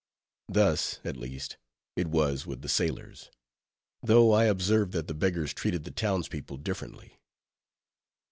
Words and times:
Thus, 0.49 0.99
at 1.03 1.15
least, 1.15 1.57
it 1.95 2.07
was 2.07 2.47
with 2.47 2.63
the 2.63 2.67
sailors; 2.69 3.29
though 4.01 4.31
I 4.31 4.45
observed 4.45 4.93
that 4.93 5.07
the 5.07 5.13
beggars 5.13 5.53
treated 5.53 5.83
the 5.83 5.91
town's 5.91 6.27
people 6.27 6.57
differently. 6.57 7.19